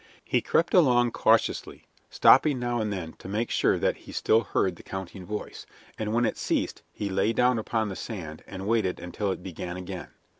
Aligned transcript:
He 0.25 0.41
crept 0.41 0.73
along 0.73 1.11
cautiously, 1.11 1.85
stopping 2.09 2.57
now 2.57 2.81
and 2.81 2.91
then 2.91 3.13
to 3.19 3.27
make 3.27 3.51
sure 3.51 3.77
that 3.77 3.97
he 3.97 4.11
still 4.11 4.41
heard 4.41 4.75
the 4.75 4.81
counting 4.81 5.27
voice, 5.27 5.67
and 5.95 6.11
when 6.11 6.25
it 6.25 6.39
ceased 6.39 6.81
he 6.91 7.07
lay 7.11 7.33
down 7.33 7.59
upon 7.59 7.89
the 7.89 7.95
sand 7.95 8.43
and 8.47 8.65
waited 8.65 8.99
until 8.99 9.31
it 9.31 9.43
began 9.43 9.77
again. 9.77 10.07